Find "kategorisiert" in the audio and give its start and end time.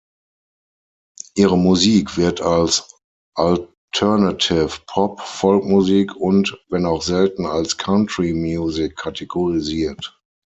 8.97-10.19